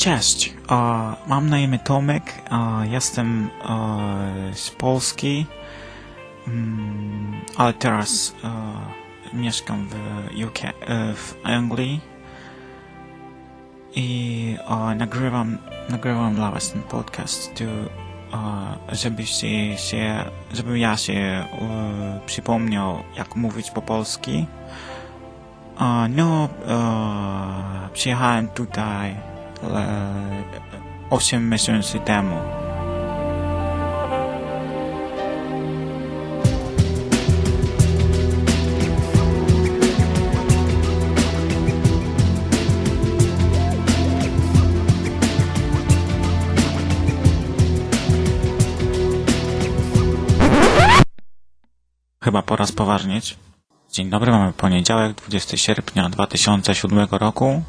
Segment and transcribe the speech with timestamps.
[0.00, 0.54] Cześć,
[1.26, 2.22] mam na imię Tomek,
[2.82, 3.50] jestem
[4.52, 5.46] z Polski,
[6.48, 8.34] mm, ale teraz
[9.32, 9.94] mieszkam w
[10.46, 10.58] UK,
[11.14, 12.00] w Anglii.
[13.94, 14.56] I
[14.96, 17.62] nagrywam, nagrywam dla was ten podcast,
[18.92, 21.44] żebyście się, żebym ja się
[22.26, 24.46] przypomniał, jak mówić po polski.
[26.08, 26.48] No,
[27.92, 29.29] przyjechałem tutaj
[31.10, 32.36] 8 miesięcy temu.
[52.24, 53.36] Chyba pora spoważnieć.
[53.92, 57.62] Dzień dobry, mamy poniedziałek, 20 sierpnia 2007 roku.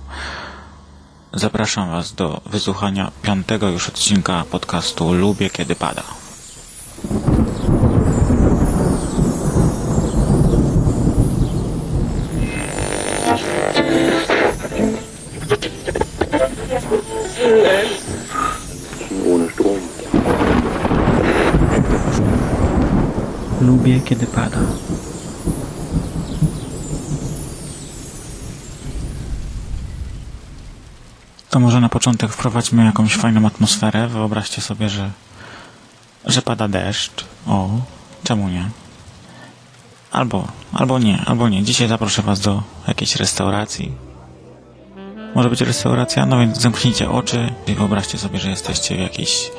[1.34, 6.04] Zapraszam Was do wysłuchania piątego już odcinka podcastu Lubię Kiedy Pada.
[23.62, 24.58] Lubię kiedy pada.
[31.52, 34.08] To może na początek wprowadźmy jakąś fajną atmosferę.
[34.08, 35.12] Wyobraźcie sobie, że,
[36.26, 37.26] że pada deszcz.
[37.48, 37.70] O,
[38.24, 38.70] czemu nie?
[40.12, 41.64] Albo, albo nie, albo nie.
[41.64, 43.92] Dzisiaj zaproszę Was do jakiejś restauracji.
[45.36, 46.26] Może być restauracja?
[46.26, 49.52] No więc zamknijcie oczy i wyobraźcie sobie, że jesteście w jakiejś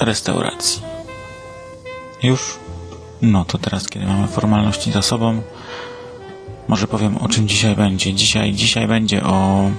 [0.00, 0.82] restauracji.
[2.22, 2.58] Już?
[3.22, 5.42] No to teraz, kiedy mamy formalności za sobą,
[6.68, 8.14] może powiem o czym dzisiaj będzie.
[8.14, 9.70] Dzisiaj, dzisiaj będzie o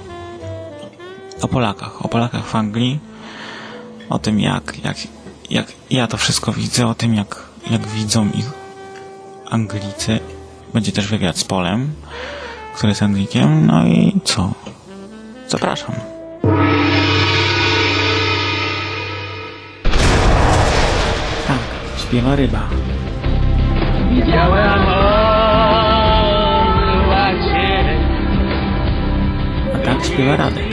[1.42, 2.98] o Polakach, o Polakach w Anglii,
[4.10, 4.96] o tym jak, jak,
[5.50, 8.50] jak ja to wszystko widzę, o tym jak, jak widzą ich
[9.50, 10.20] Anglicy.
[10.74, 11.92] Będzie też wywiad z Polem,
[12.74, 14.52] który jest Anglikiem, no i co?
[15.48, 15.94] Zapraszam.
[21.46, 21.58] Tak,
[21.98, 22.68] śpiewa ryba.
[24.10, 24.80] Widziałem
[29.74, 30.69] A tak śpiewa Radek.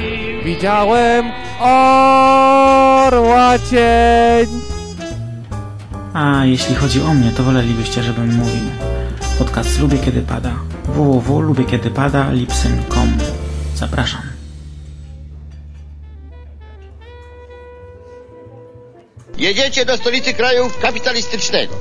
[0.48, 4.48] Widziałem orła cień.
[6.14, 8.62] A jeśli chodzi o mnie, to wolelibyście, żebym mówił.
[9.38, 10.56] Podcast Lubię Kiedy Pada.
[10.86, 13.18] www.lubiekiedypada lipsyn.com
[13.76, 14.22] Zapraszam.
[19.38, 21.76] Jedziecie do stolicy kraju kapitalistycznego,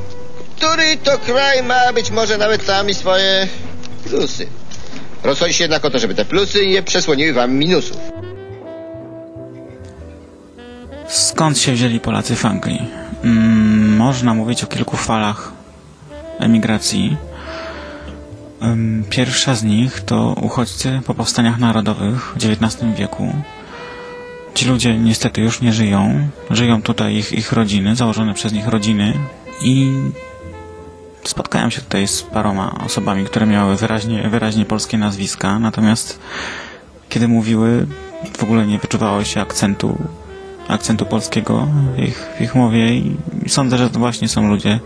[0.56, 3.48] który to kraj ma być może nawet sami swoje
[4.04, 4.46] plusy.
[5.22, 8.25] Rozchodzi się jednak o to, żeby te plusy nie przesłoniły wam minusów.
[11.08, 12.88] Skąd się wzięli Polacy w Anglii?
[13.24, 15.52] Mm, można mówić o kilku falach
[16.38, 17.16] emigracji.
[19.10, 23.32] Pierwsza z nich to uchodźcy po powstaniach narodowych w XIX wieku.
[24.54, 26.28] Ci ludzie niestety już nie żyją.
[26.50, 29.12] Żyją tutaj ich, ich rodziny, założone przez nich rodziny
[29.62, 29.92] i
[31.24, 36.18] spotkałem się tutaj z paroma osobami, które miały wyraźnie, wyraźnie polskie nazwiska, natomiast
[37.08, 37.86] kiedy mówiły,
[38.38, 39.98] w ogóle nie wyczuwało się akcentu
[40.68, 43.16] akcentu polskiego w ich, w ich mowie i
[43.48, 44.80] sądzę, że to właśnie są ludzie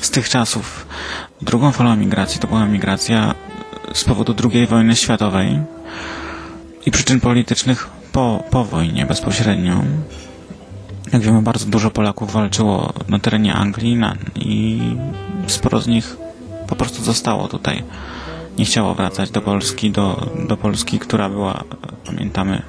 [0.00, 0.86] z tych czasów.
[1.42, 3.34] Drugą falą migracji to była migracja
[3.92, 5.60] z powodu II wojny światowej
[6.86, 9.82] i przyczyn politycznych po, po wojnie bezpośrednio.
[11.12, 13.98] Jak wiemy, bardzo dużo Polaków walczyło na terenie Anglii
[14.34, 14.80] i
[15.46, 16.16] sporo z nich
[16.68, 17.82] po prostu zostało tutaj.
[18.58, 21.64] Nie chciało wracać do Polski, do, do Polski, która była,
[22.06, 22.62] pamiętamy,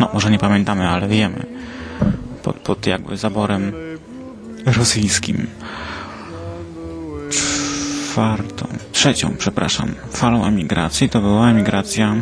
[0.00, 1.46] no może nie pamiętamy, ale wiemy,
[2.42, 3.72] pod, pod jakby zaborem
[4.66, 5.46] rosyjskim.
[7.30, 12.16] Czwartą, trzecią, przepraszam, falą emigracji to była emigracja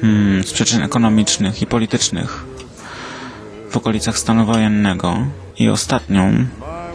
[0.00, 2.44] hmm, z przyczyn ekonomicznych i politycznych
[3.70, 5.26] w okolicach stanu wojennego.
[5.58, 6.46] I ostatnią,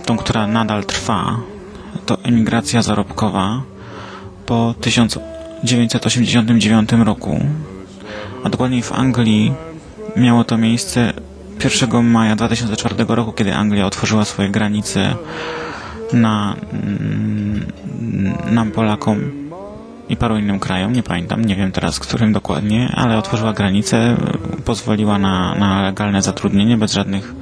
[0.06, 1.40] tą, która nadal trwa,
[2.06, 3.62] to emigracja zarobkowa
[4.46, 7.40] po 1989 roku,
[8.44, 9.54] a dokładniej w Anglii
[10.18, 11.14] miało to miejsce
[11.64, 15.16] 1 maja 2004 roku, kiedy Anglia otworzyła swoje granice
[16.14, 17.66] na mm,
[18.52, 19.50] nam Polakom
[20.10, 24.18] i paru innym krajom, nie pamiętam, nie wiem teraz którym dokładnie, ale otworzyła granice,
[24.66, 27.34] pozwoliła na, na legalne zatrudnienie bez żadnych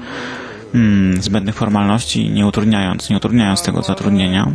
[0.76, 4.52] mm, zbędnych formalności, nie utrudniając, nie utrudniając tego zatrudnienia.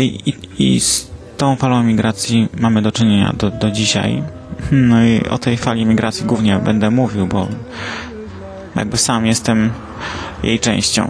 [0.00, 4.22] I, i, i z tą falą migracji mamy do czynienia do, do dzisiaj.
[4.72, 7.48] No i o tej fali migracji głównie będę mówił, bo
[8.76, 9.72] jakby sam jestem
[10.42, 11.08] jej częścią.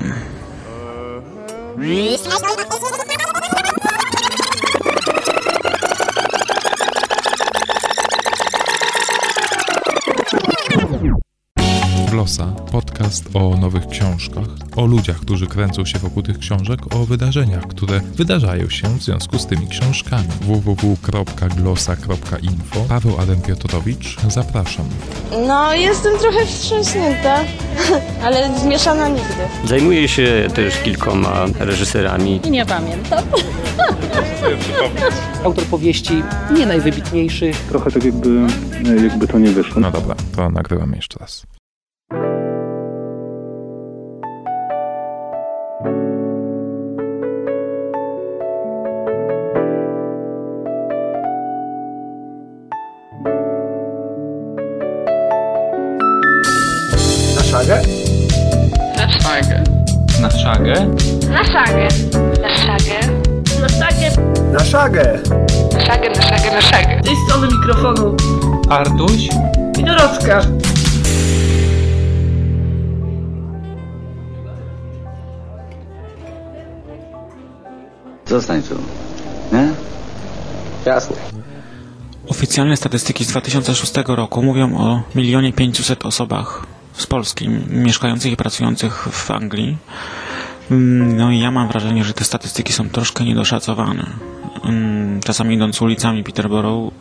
[12.10, 17.66] Glosa, podcast o nowych książkach, o ludziach, którzy kręcą się wokół tych książek, o wydarzeniach,
[17.66, 20.28] które wydarzają się w związku z tymi książkami.
[20.40, 24.86] www.glosa.info Paweł Adam Piotrowicz, zapraszam.
[25.46, 27.40] No, jestem trochę wstrząśnięta,
[28.24, 29.34] ale zmieszana nigdy.
[29.64, 32.40] Zajmuję się też kilkoma reżyserami.
[32.44, 33.24] I nie pamiętam.
[35.44, 36.22] Autor powieści
[36.58, 37.56] nie najwybitniejszych.
[37.56, 38.46] Trochę tak jakby,
[39.02, 39.80] jakby to nie wyszło.
[39.80, 41.46] No dobra, to nagrywamy jeszcze raz.
[57.64, 59.62] Na szagę?
[60.20, 60.86] Na szagę.
[61.30, 61.88] Na szagę?
[62.42, 62.98] Na szagę.
[63.60, 64.10] Na szagę.
[64.52, 65.22] Na szagę.
[65.72, 67.00] Na szagę, na szagę, na szagę.
[67.02, 68.16] Z tej strony mikrofonu
[68.68, 69.28] Artuś?
[69.78, 70.40] i Dorotka.
[78.26, 78.74] Zostań tu.
[79.52, 79.68] Nie?
[80.86, 81.16] Jasne.
[82.28, 89.08] Oficjalne statystyki z 2006 roku mówią o milionie 500 osobach z Polski mieszkających i pracujących
[89.10, 89.76] w Anglii.
[90.70, 94.06] Mm, No i ja mam wrażenie, że te statystyki są troszkę niedoszacowane.
[94.64, 96.92] Mm, Czasami idąc ulicami Peterborough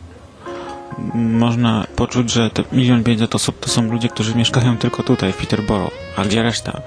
[1.14, 5.36] można poczuć, że te milion 500 osób to są ludzie, którzy mieszkają tylko tutaj w
[5.36, 6.80] Peterborough, a gdzie reszta?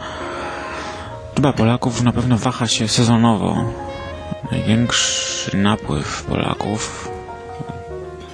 [1.36, 3.74] Liczba Polaków na pewno waha się sezonowo.
[4.52, 7.10] Największy napływ Polaków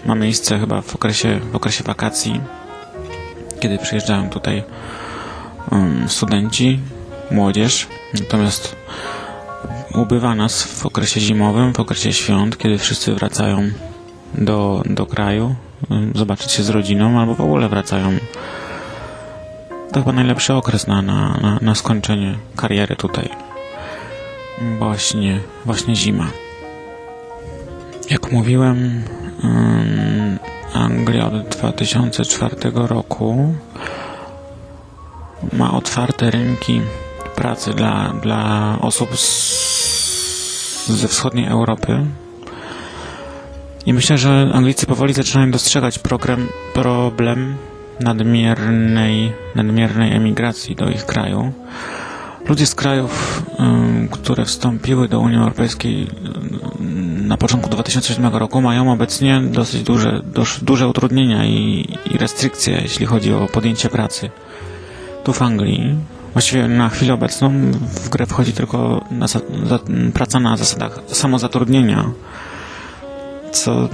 [0.06, 2.42] ma miejsce chyba w okresie, w okresie wakacji,
[3.64, 4.64] kiedy przyjeżdżają tutaj
[6.08, 6.80] studenci,
[7.32, 7.88] młodzież.
[8.20, 8.76] Natomiast
[9.94, 13.70] ubywa nas w okresie zimowym, w okresie świąt, kiedy wszyscy wracają
[14.34, 15.56] do, do kraju,
[16.16, 18.12] zobaczyć się z rodziną, albo w ogóle wracają.
[19.92, 23.30] To chyba najlepszy okres na, na, na, na skończenie kariery tutaj.
[24.80, 26.28] Właśnie, właśnie zima.
[28.10, 29.04] Jak mówiłem,
[30.74, 33.54] Anglia od 2004 roku
[35.54, 36.82] ma otwarte rynki
[37.36, 42.06] pracy dla, dla osób z, ze wschodniej Europy.
[43.86, 47.56] I myślę, że Anglicy powoli zaczynają dostrzegać program, problem
[48.00, 51.54] nadmiernej, nadmiernej emigracji do ich kraju.
[52.50, 53.44] Ludzie z krajów,
[54.12, 56.08] które wstąpiły do Unii Europejskiej
[57.34, 63.06] na początku 2007 roku mają obecnie dosyć duże, duż, duże utrudnienia i, i restrykcje, jeśli
[63.06, 64.30] chodzi o podjęcie pracy.
[65.24, 65.96] Tu w Anglii,
[66.34, 69.40] właściwie na chwilę obecną w grę wchodzi tylko na, za,
[70.14, 72.12] praca na zasadach samozatrudnienia,
[73.52, 73.90] co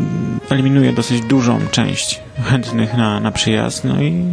[0.50, 4.26] eliminuje dosyć dużą część chętnych na, na przyjazd, no i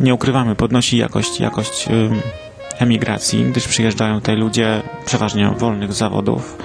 [0.00, 1.88] nie ukrywamy, podnosi jakość, jakość
[2.78, 6.56] emigracji, gdyż przyjeżdżają tutaj ludzie przeważnie wolnych zawodów,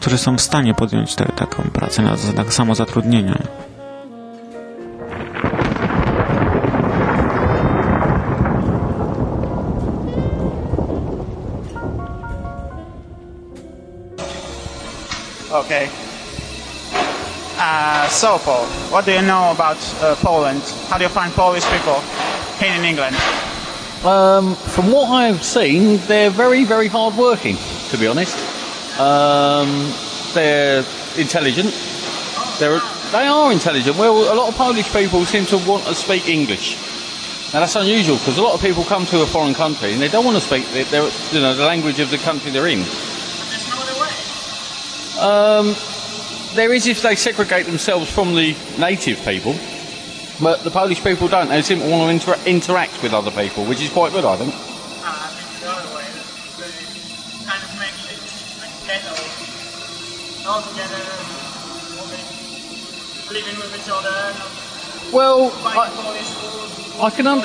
[0.00, 3.38] którzy są w stanie podjąć te, taką pracę na zasadach samozatrudnienia.
[15.50, 15.88] Okay.
[17.58, 20.62] Uh, so, Paul, what do you know about uh, Poland?
[20.88, 22.00] How do you find Polish people
[22.60, 23.16] here in England?
[24.04, 27.56] Um, from what I've seen, they're very, very hard working,
[27.90, 28.57] to be honest.
[28.98, 29.92] Um,
[30.34, 30.84] they're
[31.16, 31.70] intelligent.
[32.58, 32.80] They're,
[33.12, 33.96] they are intelligent.
[33.96, 36.76] Well, a lot of Polish people seem to want to speak English.
[37.52, 40.08] Now that's unusual because a lot of people come to a foreign country and they
[40.08, 42.80] don't want to speak their, you know, the language of the country they're in.
[45.18, 45.74] Um,
[46.54, 49.54] there is if they segregate themselves from the native people,
[50.40, 51.48] but the Polish people don't.
[51.48, 54.36] They seem to want to inter- interact with other people, which is quite good, I
[54.36, 54.67] think.
[60.48, 60.96] All together,
[63.30, 64.34] living with each other.
[65.12, 67.44] Well, food, I can un-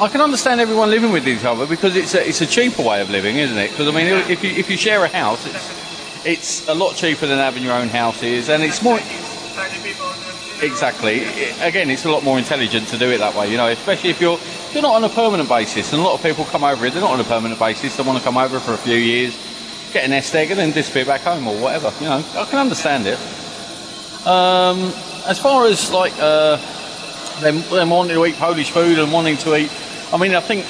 [0.00, 3.00] I can understand everyone living with each other because it's a, it's a cheaper way
[3.00, 3.70] of living, isn't it?
[3.70, 7.26] Because I mean, if you if you share a house, it's, it's a lot cheaper
[7.26, 8.98] than having your own houses, and it's more.
[10.62, 11.24] Exactly.
[11.60, 14.20] Again, it's a lot more intelligent to do it that way, you know, especially if
[14.20, 15.92] you're if you're not on a permanent basis.
[15.92, 17.96] And a lot of people come over here, they're not on a permanent basis.
[17.96, 19.36] They want to come over for a few years,
[19.94, 21.90] get an nest egg, and then disappear back home or whatever.
[22.00, 23.18] You know, I can understand it.
[24.26, 24.92] Um,
[25.26, 26.56] as far as like uh,
[27.40, 29.72] them, them wanting to eat Polish food and wanting to eat,
[30.12, 30.66] I mean, I think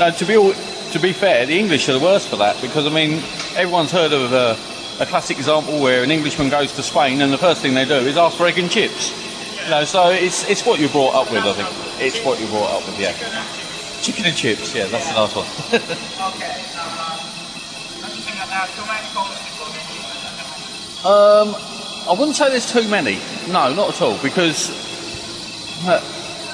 [0.00, 0.52] no, to be all,
[0.92, 3.22] to be fair, the English are the worst for that because I mean,
[3.54, 4.56] everyone's heard of uh,
[5.00, 7.94] a classic example where an Englishman goes to Spain and the first thing they do
[7.94, 9.12] is ask for egg and chips.
[9.64, 11.44] You know, so it's it's what you're brought up with.
[11.44, 11.68] I think
[12.00, 12.98] it's what you're brought up with.
[12.98, 13.12] Yeah,
[14.00, 14.74] chicken and chips.
[14.74, 16.32] Yeah, that's the last one.
[16.34, 17.01] okay.
[21.04, 21.56] Um,
[22.08, 23.18] I wouldn't say there's too many.
[23.48, 24.18] No, not at all.
[24.22, 24.70] Because
[25.86, 26.00] uh,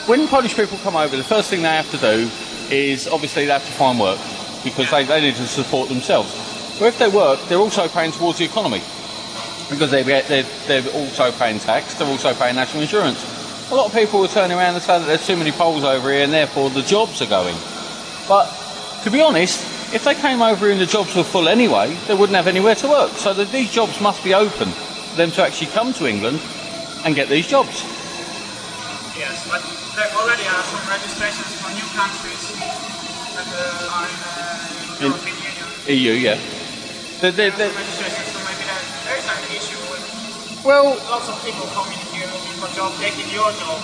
[0.07, 2.31] when Polish people come over, the first thing they have to do
[2.71, 4.19] is obviously they have to find work
[4.65, 6.33] because they, they need to support themselves.
[6.79, 8.83] But if they work, they're also paying towards the economy
[9.69, 13.21] because they, they're, they're also paying tax, they're also paying national insurance.
[13.71, 16.11] A lot of people will turn around and say that there's too many Poles over
[16.11, 17.57] here and therefore the jobs are going.
[18.27, 18.49] But
[19.05, 22.37] to be honest, if they came over and the jobs were full anyway, they wouldn't
[22.37, 23.13] have anywhere to work.
[23.13, 26.41] So that these jobs must be open for them to actually come to England
[27.05, 27.83] and get these jobs.
[29.17, 29.65] Yes, but
[29.97, 32.43] there already are some registrations for new countries
[33.35, 35.67] that uh, are in uh, European Union.
[35.89, 36.39] EU, yeah.
[37.19, 42.27] Registrations, so maybe there, there is an issue with well, lots of people coming here
[42.27, 43.81] looking for jobs, taking your job.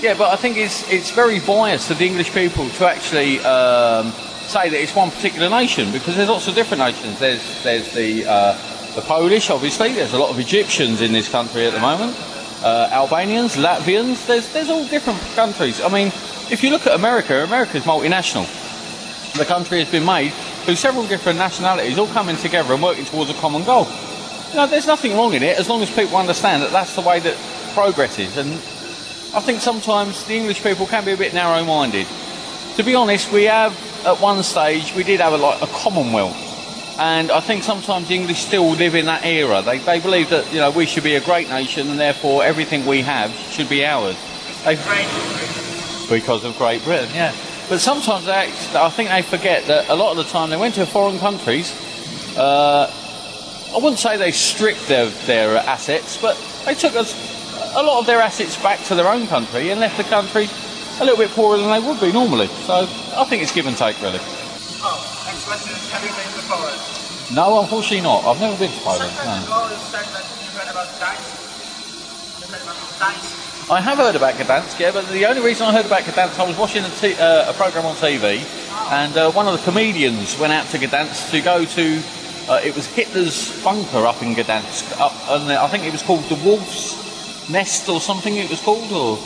[0.00, 4.12] Yeah, but I think it's it's very biased to the English people to actually um,
[4.48, 7.18] say that it's one particular nation because there's lots of different nations.
[7.18, 9.92] There's there's the uh, the Polish, obviously.
[9.92, 12.16] There's a lot of Egyptians in this country at the moment.
[12.62, 14.26] Uh, Albanians, Latvians.
[14.26, 15.80] There's there's all different countries.
[15.80, 16.08] I mean,
[16.50, 18.46] if you look at America, America's multinational.
[19.34, 20.32] The country has been made
[20.64, 23.86] through several different nationalities, all coming together and working towards a common goal.
[24.50, 27.02] You know, there's nothing wrong in it as long as people understand that that's the
[27.02, 27.36] way that
[27.74, 28.36] progress is.
[28.38, 28.50] And
[29.34, 32.06] I think sometimes the English people can be a bit narrow-minded.
[32.76, 33.76] To be honest, we have
[34.08, 36.36] at one stage we did have a, like a Commonwealth,
[36.98, 39.62] and I think sometimes the English still live in that era.
[39.62, 42.86] They, they believe that you know we should be a great nation, and therefore everything
[42.86, 44.16] we have should be ours.
[44.64, 44.76] They,
[46.08, 47.34] because of Great Britain, yeah.
[47.68, 50.56] But sometimes they act, I think they forget that a lot of the time they
[50.56, 51.70] went to foreign countries.
[52.34, 52.90] Uh,
[53.74, 56.34] I wouldn't say they stripped their, their assets, but
[56.64, 57.12] they took us
[57.76, 60.48] a lot of their assets back to their own country and left the country
[61.00, 62.48] a little bit poorer than they would be normally.
[62.66, 62.86] So
[63.16, 64.18] I think it's give and take, really.
[64.82, 66.80] Oh, next question is, have you been to Poland?
[67.34, 68.24] No, unfortunately not.
[68.24, 69.10] I've never been to Poland.
[69.12, 69.54] Sometimes No.
[69.54, 71.30] you always said that you heard about Gdańsk.
[72.40, 73.70] You heard about Gdańsk.
[73.70, 76.46] I have heard about Gdansk, yeah, but the only reason I heard about Gdansk, I
[76.46, 78.40] was watching a, t- uh, a program on TV,
[78.90, 82.02] and uh, one of the comedians went out to Gdansk to go to.
[82.48, 86.24] Uh, it was Hitler's bunker up in Gdansk, up, and I think it was called
[86.30, 88.36] the Wolf's Nest or something.
[88.36, 89.18] It was called, or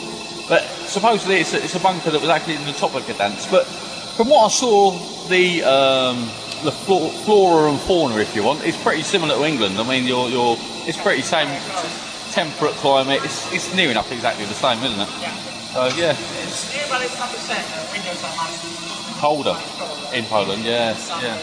[0.49, 3.49] but supposedly it's a, it's a bunker that was actually in the top of Gdansk.
[3.51, 4.91] But from what I saw,
[5.29, 6.17] the um,
[6.63, 9.77] the flo- flora and fauna, if you want, is pretty similar to England.
[9.79, 10.55] I mean, you're, you're
[10.87, 11.47] it's pretty same
[12.31, 13.21] temperate climate.
[13.23, 15.09] It's, it's near enough exactly the same, isn't it?
[15.21, 15.31] Yeah.
[15.73, 16.11] So yeah,
[16.43, 17.63] It's near, but it's not the same.
[17.63, 19.57] The winters are much colder
[20.13, 20.63] in Poland.
[20.63, 21.37] Yeah, yeah.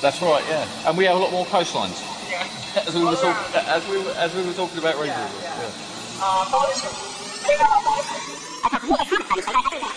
[0.00, 0.44] That's right.
[0.48, 2.00] Yeah, and we have a lot more coastlines.
[2.30, 2.46] Yeah.
[2.86, 5.42] As we were, talk- as we were, as we were talking about recently.
[5.42, 5.70] Yeah.
[6.20, 6.86] 啊包子是
[7.46, 8.08] 非常好包子
[8.64, 9.87] 而且不会被他们你投到他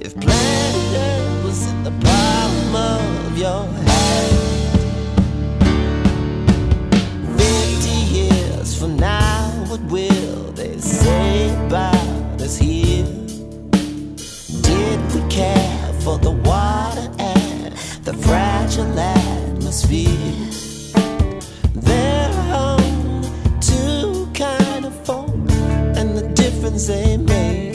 [0.00, 4.68] If planet Earth was in the palm of your hand.
[7.38, 13.06] 50 years from now, what will they say about us here?
[14.62, 17.72] Did we care for the water and
[18.04, 20.08] the fragile atmosphere?
[22.30, 23.28] Are only
[23.60, 25.30] two kind of folk,
[25.98, 27.67] and the difference they make.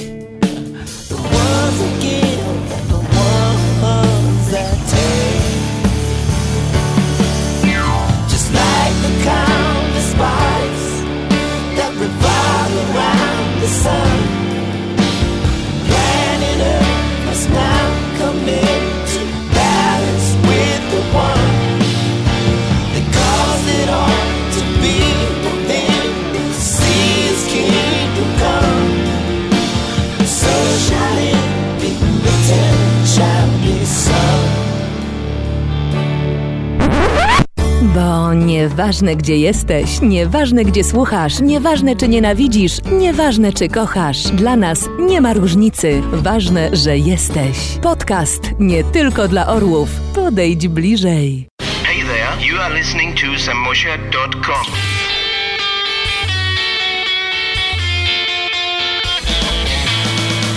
[38.94, 45.22] Nieważne gdzie jesteś, nieważne gdzie słuchasz, nieważne czy nienawidzisz, nieważne czy kochasz, dla nas nie
[45.22, 46.02] ma różnicy.
[46.12, 47.58] Ważne, że jesteś.
[47.82, 49.90] Podcast nie tylko dla orłów.
[50.16, 51.48] Podejdź bliżej.
[51.84, 54.66] Hey there, you are listening to samosha.com.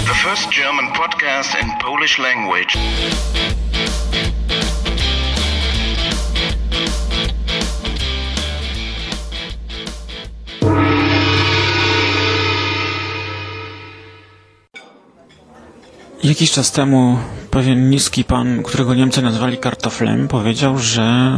[0.06, 2.76] The first German podcast in Polish language.
[16.36, 17.18] Jakiś czas temu
[17.50, 21.32] pewien niski pan, którego Niemcy nazwali kartoflem, powiedział, że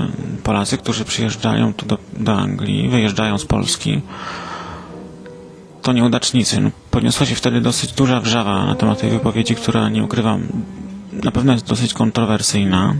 [0.44, 4.00] Polacy, którzy przyjeżdżają tu do, do Anglii, wyjeżdżają z Polski,
[5.82, 6.60] to nieudacznicy.
[6.60, 10.46] No, podniosła się wtedy dosyć duża wrzawa na temat tej wypowiedzi, która, nie ukrywam,
[11.12, 12.94] na pewno jest dosyć kontrowersyjna.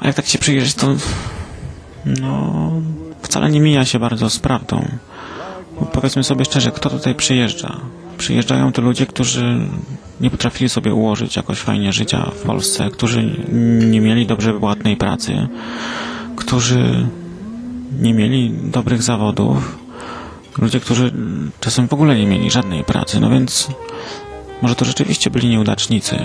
[0.00, 0.86] A jak tak się przyjrzeć, to
[2.06, 2.72] no,
[3.22, 4.88] wcale nie mija się bardzo z prawdą.
[5.80, 7.80] Bo powiedzmy sobie szczerze, kto tutaj przyjeżdża?
[8.18, 9.58] Przyjeżdżają to ludzie, którzy
[10.20, 13.46] nie potrafili sobie ułożyć jakoś fajnie życia w Polsce, którzy
[13.90, 15.48] nie mieli dobrze płatnej pracy,
[16.36, 17.06] którzy
[18.00, 19.78] nie mieli dobrych zawodów,
[20.58, 21.12] ludzie, którzy
[21.60, 23.68] czasem w ogóle nie mieli żadnej pracy, no więc
[24.62, 26.16] może to rzeczywiście byli nieudacznicy.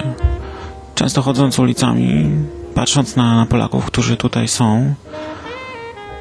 [0.96, 2.29] Często chodząc ulicami,
[2.75, 4.93] patrząc na Polaków, którzy tutaj są,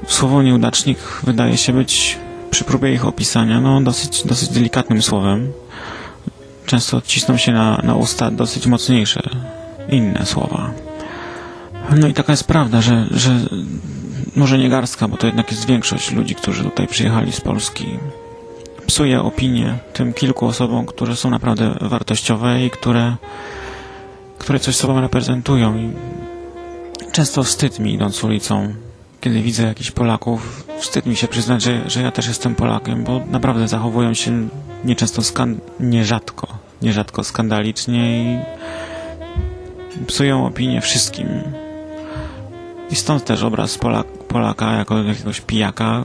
[0.07, 2.19] słowo nieudacznik wydaje się być
[2.59, 5.53] przy próbie ich opisania, no dosyć, dosyć delikatnym słowem.
[6.67, 9.23] Często odcisną się na, na usta dosyć mocniejsze,
[9.89, 10.71] inne słowa.
[11.97, 13.31] No i taka jest prawda, że, że
[14.37, 17.99] może nie garstka, bo to jednak jest większość ludzi, którzy tutaj przyjechali z Polski,
[18.87, 23.17] psuje opinię tym kilku osobom, które są naprawdę wartościowe i które,
[24.39, 25.77] które coś sobą reprezentują.
[25.77, 25.93] I
[27.13, 28.75] często wstyd mi idąc ulicą,
[29.21, 33.21] kiedy widzę jakichś Polaków, wstyd mi się przyznać, że, że ja też jestem Polakiem, bo
[33.31, 34.49] naprawdę zachowują się
[34.85, 36.49] nieczęsto skan nierzadko,
[36.83, 38.39] nierzadko skandalicznie i
[40.07, 41.29] psują opinię wszystkim.
[42.91, 46.05] I stąd też obraz Polak, Polaka jako jakiegoś pijaka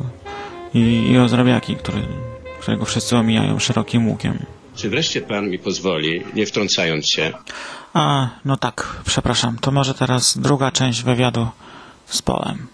[0.74, 0.80] i,
[1.12, 2.02] i rozrabiaki, który,
[2.62, 4.40] którego wszyscy omijają szerokim łukiem.
[4.76, 7.34] Czy wreszcie pan mi pozwoli, nie wtrącając się?
[7.94, 9.58] A, no tak, przepraszam.
[9.62, 11.48] To może teraz druga część wywiadu
[12.06, 12.68] z Polem.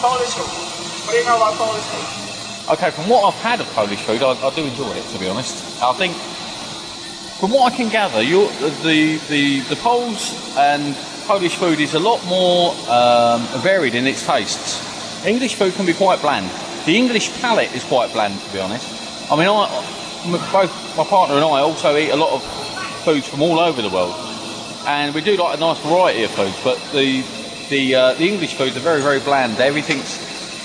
[0.00, 0.48] Polish food.
[1.04, 2.72] What do you know about Polish food?
[2.72, 5.04] Okay, from what I've had of Polish food, I, I do enjoy it.
[5.12, 6.14] To be honest, I think
[7.38, 12.24] from what I can gather, the the the Poles and Polish food is a lot
[12.26, 14.80] more um, varied in its tastes.
[15.26, 16.50] English food can be quite bland.
[16.86, 18.86] The English palate is quite bland, to be honest.
[19.30, 19.68] I mean, I,
[20.52, 22.42] both my partner and I also eat a lot of
[23.04, 24.14] foods from all over the world,
[24.86, 26.56] and we do like a nice variety of foods.
[26.64, 27.22] But the
[27.68, 29.60] the uh, the English foods are very very bland.
[29.60, 30.18] Everything's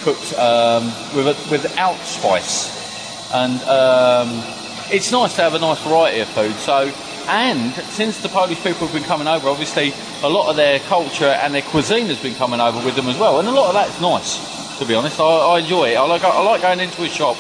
[0.04, 0.86] cooked um,
[1.16, 4.30] with a, without spice, and um,
[4.92, 6.54] it's nice to have a nice variety of food.
[6.56, 6.92] So,
[7.28, 11.34] and since the Polish people have been coming over, obviously a lot of their culture
[11.42, 13.74] and their cuisine has been coming over with them as well, and a lot of
[13.74, 14.52] that's nice.
[14.80, 15.96] To be honest, I, I enjoy it.
[15.96, 17.38] I like I like going into a shop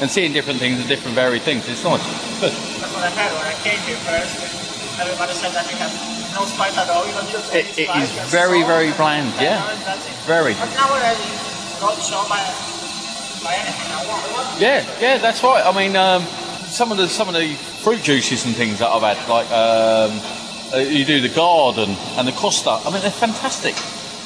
[0.00, 1.68] and seeing different things and different varied things.
[1.68, 2.02] It's nice.
[2.40, 5.00] That's what I had when I came here first.
[5.00, 7.06] Everybody said that it has no spice at all.
[7.06, 8.10] You don't It, spice.
[8.10, 9.32] is very salt, very bland.
[9.40, 9.62] Yeah,
[10.26, 10.54] very.
[14.58, 15.62] Yeah, yeah, that's right.
[15.64, 16.22] I mean, um,
[16.66, 20.20] some of the some of the fruit juices and things that I've had, like um,
[20.72, 22.70] uh, you do the garden and the Costa.
[22.70, 23.74] I mean, they're fantastic.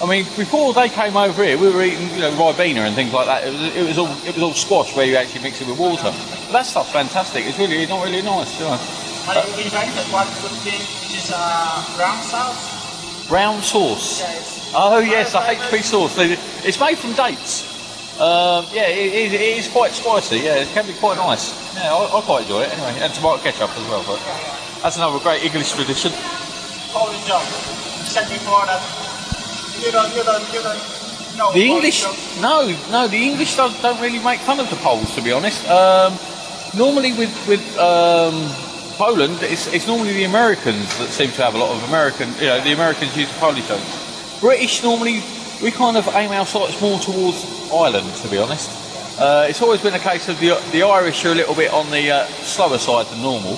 [0.00, 3.12] I mean, before they came over here, we were eating, you know, ribena and things
[3.12, 3.42] like that.
[3.48, 5.78] It was, it was all it was all squash where you actually mix it with
[5.78, 6.12] water.
[6.14, 7.44] But that stuff's fantastic.
[7.46, 8.54] It's really not really nice.
[8.60, 8.78] You know.
[9.28, 13.28] But in England, there's one good thing, which is uh, brown sauce.
[13.28, 14.20] Brown sauce.
[14.24, 16.16] Yeah, Oh yes, the HP sauce.
[16.64, 17.68] It's made from dates.
[18.18, 20.38] Um, yeah, it, it, it is quite spicy.
[20.38, 21.52] Yeah, it can be quite nice.
[21.76, 24.02] Yeah, I, I quite enjoy it anyway, and tomato ketchup as well.
[24.08, 24.16] But
[24.82, 26.12] that's another great English tradition.
[26.88, 27.44] Polish job.
[27.44, 28.80] You said before that
[29.84, 32.02] you don't, you don't, you don't know The English,
[32.40, 35.68] no, no, the English don't, don't really make fun of the Poles, to be honest.
[35.68, 36.18] Um,
[36.76, 38.34] normally with with um,
[38.98, 42.28] Poland, it's, it's normally the Americans that seem to have a lot of American.
[42.40, 43.70] You know, the Americans use the Polish.
[44.40, 45.22] British normally
[45.62, 48.68] we kind of aim our sights more towards Ireland, to be honest.
[49.20, 51.90] Uh, it's always been a case of the the Irish are a little bit on
[51.92, 53.56] the uh, slower side than normal.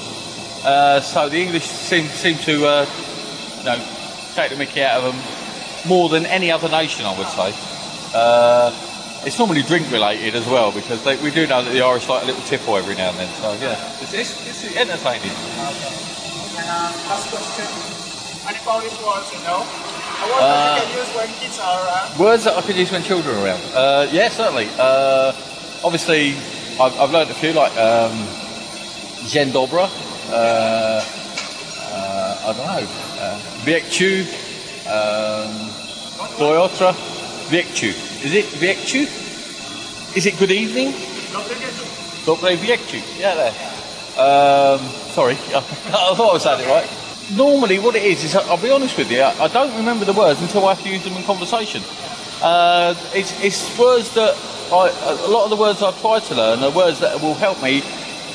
[0.63, 2.87] Uh, so the English seem seem to uh,
[3.59, 3.81] you know
[4.35, 8.90] take the Mickey out of them more than any other nation, I would say.
[9.21, 12.09] Uh, it's normally drink related as well because they, we do know that the Irish
[12.09, 13.29] like a little tipple every now and then.
[13.41, 15.31] So yeah, it's, it's, it's entertaining.
[15.31, 15.77] And
[16.57, 17.67] uh, last question.
[18.49, 19.61] Any Polish words you know?
[19.61, 22.19] A word that you can use when kids are around?
[22.19, 23.63] Words that I could use when children are around.
[23.75, 24.69] Uh, yeah, certainly.
[24.79, 25.33] Uh,
[25.85, 26.35] obviously,
[26.81, 28.13] I've, I've learned a few like um,
[29.53, 29.89] dobry.
[30.31, 31.05] Uh,
[31.93, 32.87] uh, I don't know.
[33.21, 34.25] Uh, Wiekciu.
[34.89, 35.71] Um.
[38.23, 39.07] Is it Wiekciu?
[40.15, 40.93] Is it good evening?
[42.27, 43.01] Dobre Wiekciu.
[43.19, 43.55] Yeah, there.
[44.21, 44.81] Um,
[45.15, 46.89] sorry, I thought I was saying it right.
[47.35, 50.43] Normally, what it is is, I'll be honest with you, I don't remember the words
[50.43, 51.83] until I have to use them in conversation.
[52.43, 54.37] Uh, it's, it's words that
[54.71, 54.91] I,
[55.27, 57.81] a lot of the words I've tried to learn are words that will help me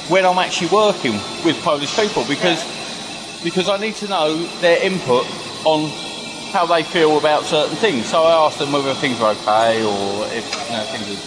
[0.09, 1.13] when I'm actually working
[1.45, 2.63] with Polish people because
[3.43, 5.27] because I need to know their input
[5.65, 5.91] on
[6.55, 8.07] how they feel about certain things.
[8.07, 11.19] So I ask them whether things are okay or if you know, things are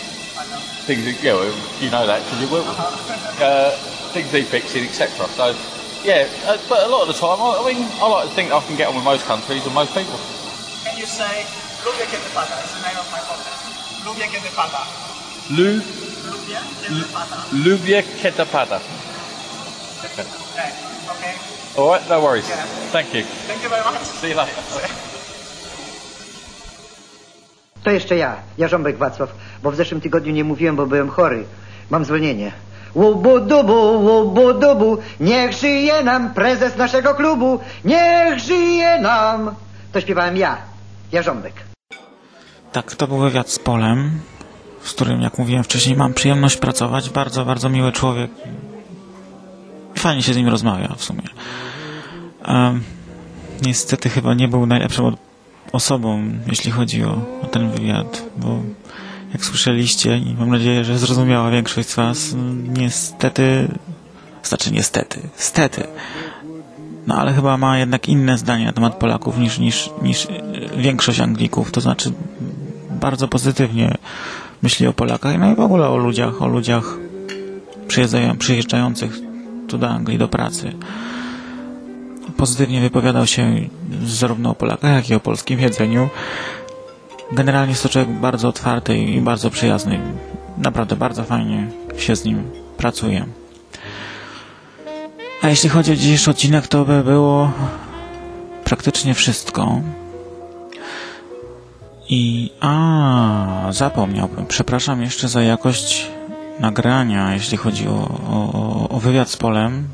[0.89, 1.45] things are, you know,
[1.85, 2.89] you know that because you work with them.
[3.37, 3.77] Uh,
[4.17, 5.29] things need fixing, etc.
[5.37, 5.53] So
[6.01, 8.53] yeah, uh, but a lot of the time, I, I mean, I like to think
[8.57, 10.17] I can get on with most countries and most people.
[10.89, 11.45] Can you say
[11.85, 12.57] Lubię kiedy pada?
[12.65, 13.63] Is the name of my podcast.
[14.09, 14.81] Lubię kiedy pada.
[15.53, 15.85] Lu,
[17.13, 17.37] pada.
[17.53, 18.01] lubię.
[20.09, 20.25] Okay.
[21.13, 21.35] Okay.
[21.77, 22.49] All right, no worries.
[22.49, 22.65] Yeah.
[22.97, 23.25] Thank you.
[23.45, 24.01] Thank you very much.
[24.03, 25.05] See you later.
[27.85, 31.45] To jeszcze ja, Jarząbek Wacław, bo w zeszłym tygodniu nie mówiłem, bo byłem chory.
[31.91, 32.53] Mam zwolnienie.
[32.95, 39.55] Łubu-dubu, łubu-dubu, niech żyje nam prezes naszego klubu, niech żyje nam.
[39.93, 40.57] To śpiewałem ja,
[41.13, 41.53] Jarząbek.
[42.73, 44.21] Tak, to był wywiad z Polem,
[44.83, 47.11] z którym, jak mówiłem wcześniej, mam przyjemność pracować.
[47.11, 48.31] Bardzo, bardzo miły człowiek.
[49.99, 51.23] Fajnie się z nim rozmawia w sumie.
[52.49, 52.83] Um,
[53.63, 55.28] niestety chyba nie był najlepszą od-
[55.73, 58.59] osobą, jeśli chodzi o, o ten wywiad, bo
[59.33, 63.69] jak słyszeliście i mam nadzieję, że zrozumiała większość z Was, mm, niestety,
[64.43, 65.85] znaczy niestety, stety,
[67.07, 70.29] no ale chyba ma jednak inne zdanie na temat Polaków niż, niż, niż e,
[70.77, 72.13] większość Anglików, to znaczy
[72.91, 73.95] bardzo pozytywnie
[74.63, 76.85] myśli o Polakach, no i w ogóle o ludziach, o ludziach
[77.89, 79.19] przyjeżdżają, przyjeżdżających
[79.69, 80.73] tu do Anglii do pracy.
[82.39, 83.69] Pozytywnie wypowiadał się
[84.05, 86.09] zarówno o Polakach, jak i o polskim jedzeniu.
[87.33, 90.01] Generalnie jest to człowiek bardzo otwarty i bardzo przyjazny.
[90.59, 93.27] Naprawdę bardzo fajnie się z nim pracuje.
[95.43, 97.53] A jeśli chodzi o dzisiejszy odcinek, to by było
[98.65, 99.81] praktycznie wszystko.
[102.09, 104.47] I a zapomniałbym.
[104.47, 106.07] Przepraszam jeszcze za jakość
[106.61, 109.89] nagrania, jeśli chodzi o, o, o wywiad z Polem,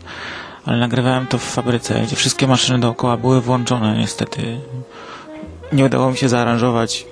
[0.66, 3.98] ale nagrywałem to w fabryce, gdzie wszystkie maszyny dookoła były włączone.
[3.98, 4.60] Niestety
[5.72, 7.06] nie udało mi się zaaranżować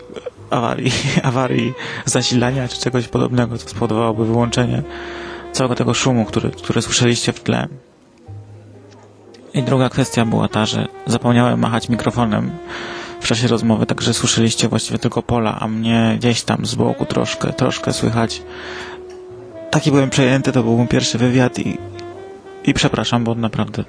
[0.51, 4.83] awarii, awarii zasilania czy czegoś podobnego, co spowodowałoby wyłączenie
[5.53, 7.69] całego tego szumu, który, który słyszeliście w tle.
[9.55, 12.51] I druga kwestia była ta, że zapomniałem machać mikrofonem
[13.21, 17.53] w czasie rozmowy, także słyszeliście właściwie tylko pola, a mnie gdzieś tam z boku troszkę,
[17.53, 18.43] troszkę słychać.
[19.71, 21.79] Taki byłem przejęty, to był mój pierwszy wywiad i,
[22.65, 23.85] i przepraszam, bo naprawdę y,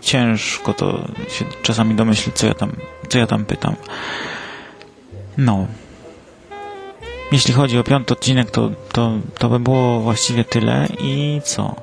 [0.00, 2.72] ciężko to się czasami domyślić, co ja tam,
[3.08, 3.76] co ja tam pytam.
[5.38, 5.66] No.
[7.32, 11.74] Jeśli chodzi o piąty odcinek, to, to, to by było właściwie tyle i co?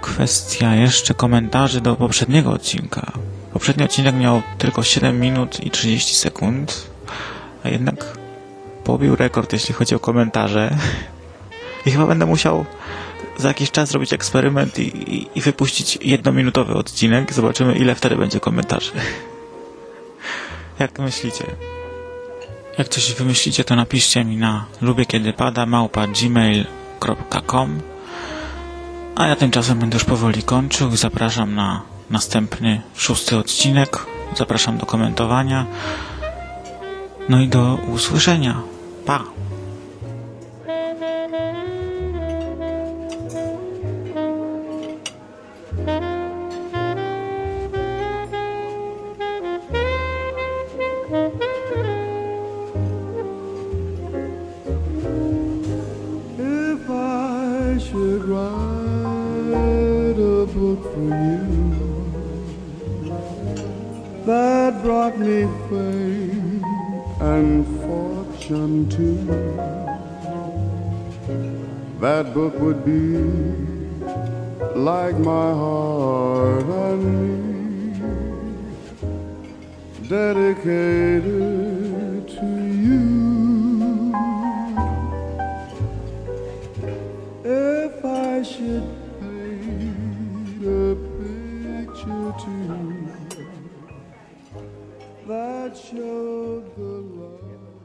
[0.00, 3.12] Kwestia jeszcze komentarzy do poprzedniego odcinka.
[3.52, 6.90] Poprzedni odcinek miał tylko 7 minut i 30 sekund,
[7.64, 8.18] a jednak
[8.84, 10.76] pobił rekord, jeśli chodzi o komentarze.
[11.86, 12.64] I chyba będę musiał
[13.38, 14.82] za jakiś czas zrobić eksperyment i,
[15.14, 17.32] i, i wypuścić jednominutowy odcinek.
[17.32, 18.92] Zobaczymy, ile wtedy będzie komentarzy.
[20.78, 21.44] Jak myślicie?
[22.78, 27.80] Jak coś wymyślicie, to napiszcie mi na lubię kiedy pada małpa gmail.com
[29.16, 30.96] A ja tymczasem będę już powoli kończył.
[30.96, 34.06] Zapraszam na następny, szósty odcinek.
[34.36, 35.66] Zapraszam do komentowania.
[37.28, 38.62] No i do usłyszenia.
[39.06, 39.41] Pa!
[58.24, 61.42] Write a book for you
[64.24, 66.62] that brought me fame
[67.20, 69.26] and fortune too,
[71.98, 73.16] that book would be
[74.78, 78.08] like my heart and me,
[80.08, 81.61] dedicated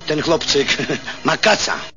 [0.08, 0.78] Ten chłopczyk
[1.24, 1.97] ma kaca.